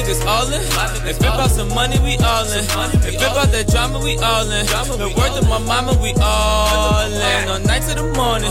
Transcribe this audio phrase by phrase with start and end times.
[0.00, 0.62] niggas all in.
[1.08, 2.64] If it about some money, we all in.
[3.04, 4.66] If it about that drama, we all in.
[4.66, 7.48] The word of my mama, we all in.
[7.48, 8.50] On night to the morning.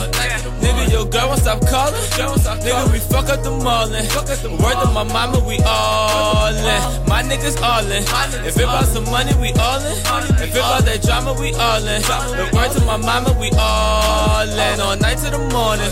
[0.61, 2.01] Nigga, your girl won't stop calling.
[2.19, 4.05] Nigga, we fuck up the mallin'.
[4.05, 6.81] The word of my mama, we all in.
[7.07, 8.03] My niggas all in.
[8.45, 9.97] If it about some money, we all in.
[10.43, 10.61] If it
[10.99, 12.01] that drama, we all in.
[12.01, 14.79] The word to my mama, we all in.
[14.79, 15.89] On night to the morning.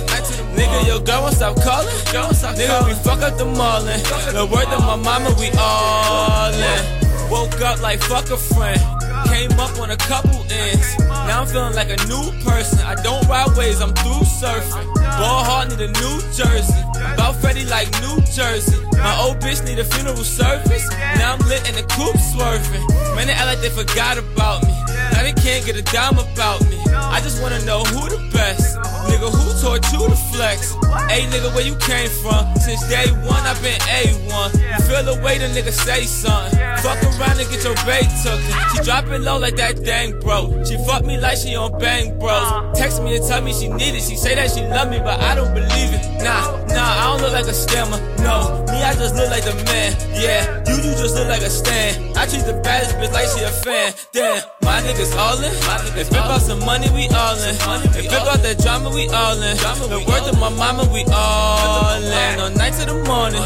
[0.56, 1.94] Nigga, your girl won't stop calling.
[2.12, 4.02] Nigga, we fuck up the mallin'.
[4.34, 7.30] The word of my mama, we all in.
[7.30, 8.80] Woke up like fuck a friend.
[9.28, 10.98] Came up on a couple ends.
[11.00, 12.80] Now I'm feeling like a new person.
[12.80, 14.88] I don't ride waves, I'm through surfing.
[14.96, 16.82] Ball hard need a new jersey.
[17.14, 18.80] About Freddy like New Jersey.
[18.94, 20.88] My old bitch need a funeral service.
[21.18, 22.86] Now I'm lit in the coupe swerving.
[23.16, 24.77] Man, they act like they forgot about me.
[25.14, 26.77] Now they can't get a dime about me.
[27.12, 28.78] I just wanna know who the best.
[29.08, 30.74] Nigga, who taught you to flex?
[31.10, 32.44] Hey, nigga, where you came from?
[32.60, 34.50] Since day one, I've been A1.
[34.54, 36.60] You feel the way the nigga say something.
[36.84, 38.54] Fuck around and get your bait taken.
[38.76, 40.64] She dropping low like that dang bro.
[40.64, 42.78] She fuck me like she on bang bros.
[42.78, 44.04] Text me and tell me she need it.
[44.04, 46.04] She say that she love me, but I don't believe it.
[46.24, 48.00] Nah, nah, I don't look like a scammer.
[48.20, 49.96] No, me, I just look like the man.
[50.14, 52.18] Yeah, you, you just look like a stand.
[52.18, 53.94] I treat the baddest bitch like she a fan.
[54.12, 55.54] Damn, my niggas all in.
[55.96, 57.56] If it about some money, we all in.
[57.98, 59.58] If it about that drama, we all in.
[59.58, 62.40] The word of my mama, we all in.
[62.40, 63.42] On night to the morning.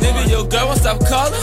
[0.00, 1.40] Nigga, your girl won't stop calling.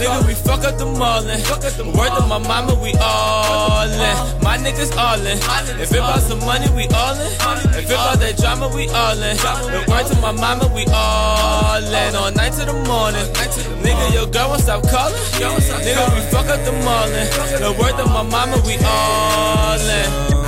[0.00, 1.40] Nigga, we fuck up the mallin'.
[1.76, 4.16] The word of my mama, we all in.
[4.42, 5.36] My niggas all in.
[5.80, 7.32] If it about some money, we all in.
[7.76, 9.36] If it about that drama, we all in.
[9.36, 12.14] The word to my mama, we all in.
[12.16, 13.26] On night to the morning.
[13.84, 15.20] Nigga, your girl won't stop calling.
[15.36, 17.28] Nigga, we fuck up the mallin'.
[17.60, 20.39] The word of my mama, we all in.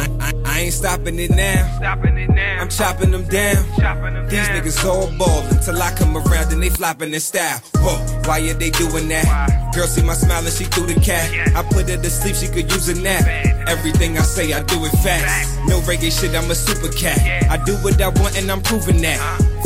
[0.52, 1.76] I ain't stopping it now.
[1.78, 2.60] Stopping it now.
[2.60, 3.64] I'm chopping them down.
[3.80, 4.60] Chopping them These down.
[4.60, 7.58] niggas all ballin' till I come around and they flopping their style.
[7.76, 7.96] Whoa,
[8.28, 9.72] why are they doing that?
[9.74, 11.26] Girl see my smile and she threw the cat.
[11.56, 13.24] I put her to sleep, she could use a nap.
[13.66, 15.58] Everything I say, I do it fast.
[15.66, 17.18] No reggae shit, I'm a super cat.
[17.50, 19.18] I do what I want and I'm proving that.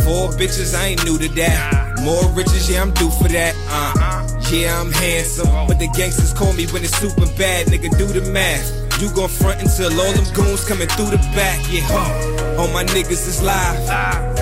[0.04, 1.98] Four bitches, I ain't new to that.
[2.04, 3.54] More riches, yeah, I'm due for that.
[3.68, 4.22] Uh,
[4.52, 7.66] yeah, I'm handsome, but the gangsters call me when it's super bad.
[7.66, 8.85] Nigga, do the math.
[8.98, 11.82] You gon' front until all them goons coming through the back, yeah.
[11.84, 12.62] Huh.
[12.62, 13.76] All my niggas is live.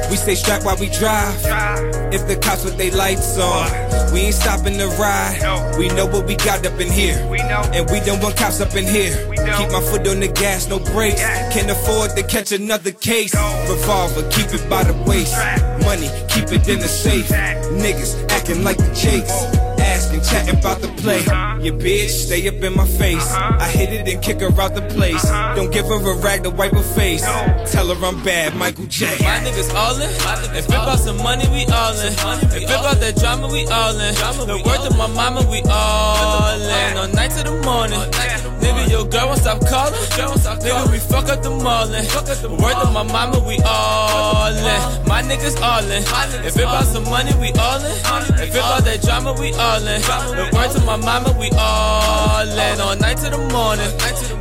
[0.09, 1.34] We stay strapped while we drive.
[2.15, 3.66] If the cops with they lights on,
[4.12, 5.43] we ain't stopping to ride.
[5.76, 7.19] We know what we got up in here.
[7.75, 9.16] And we don't want cops up in here.
[9.34, 11.20] Keep my foot on the gas, no brakes.
[11.53, 13.34] Can't afford to catch another case.
[13.69, 15.34] Revolver, keep it by the waist.
[15.84, 17.26] Money, keep it in the safe.
[17.26, 19.74] Niggas acting like the jakes.
[19.84, 21.21] Asking, chatting about the play.
[21.65, 23.31] Your bitch, stay up in my face.
[23.33, 25.22] I hit it and kick her out the place.
[25.55, 27.22] Don't give her a rag to wipe her face.
[27.71, 29.06] Tell her I'm bad, Michael J.
[29.21, 30.11] My niggas all in.
[30.56, 32.12] If it about some money, we all in.
[32.53, 34.15] If it about that drama, we all in.
[34.15, 36.97] The word of my mama, we all in.
[36.97, 38.00] On night to the morning.
[38.61, 40.00] Nigga, your girl won't stop calling.
[41.14, 42.04] Fuck up the mallin'.
[42.42, 44.80] The word of my mama, we all in.
[45.06, 46.02] My niggas all in.
[46.44, 47.94] If it about some money, we all in.
[48.42, 50.02] If it about that drama, we all in.
[50.02, 52.80] The word to my mama, we all in.
[52.80, 53.91] On night to the morning.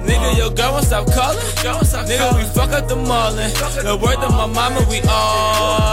[0.07, 1.45] Nigga, your girl won't stop calling.
[1.61, 3.53] Nigga, we fuck up the mallin'.
[3.85, 5.92] The word of my mama, we all